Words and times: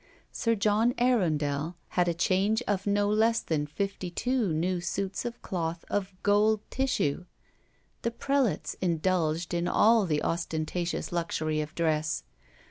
Sir 0.31 0.55
John 0.55 0.95
Arundel 0.97 1.75
had 1.89 2.07
a 2.07 2.15
change 2.15 2.63
of 2.65 2.87
no 2.87 3.07
less 3.07 3.39
than 3.39 3.67
fifty 3.67 4.09
two 4.09 4.51
new 4.51 4.81
suits 4.81 5.25
of 5.25 5.39
cloth 5.43 5.85
of 5.91 6.11
gold 6.23 6.61
tissue. 6.71 7.25
The 8.01 8.09
prelates 8.09 8.75
indulged 8.81 9.53
in 9.53 9.67
all 9.67 10.07
the 10.07 10.23
ostentatious 10.23 11.11
luxury 11.11 11.61
of 11.61 11.75
dress. 11.75 12.23